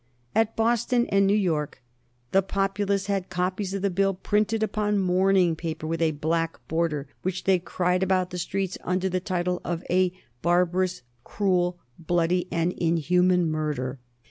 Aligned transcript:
At 0.33 0.55
Boston 0.55 1.05
and 1.09 1.27
New 1.27 1.35
York 1.35 1.79
"the 2.31 2.41
populace 2.41 3.05
had 3.05 3.29
copies 3.29 3.75
of 3.75 3.83
the 3.83 3.91
Bill 3.91 4.15
printed 4.15 4.63
upon 4.63 4.97
mourning 4.97 5.55
paper 5.55 5.85
with 5.85 6.01
a 6.01 6.09
black 6.09 6.57
border, 6.67 7.07
which 7.21 7.43
they 7.43 7.59
cried 7.59 8.01
about 8.01 8.31
the 8.31 8.39
streets 8.39 8.79
under 8.83 9.09
the 9.09 9.19
title 9.19 9.61
of 9.63 9.83
a 9.91 10.11
barbarous, 10.41 11.03
cruel, 11.23 11.77
bloody, 12.03 12.47
and 12.51 12.73
inhuman 12.73 13.45
murder." 13.45 13.99